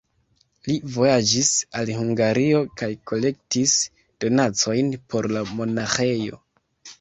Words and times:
Li 0.67 0.75
vojaĝis 0.93 1.49
al 1.81 1.91
Hungario 1.97 2.61
kaj 2.83 2.89
kolektis 3.11 3.75
donacojn 4.25 4.91
por 5.13 5.29
la 5.37 5.45
monaĥejo. 5.61 6.43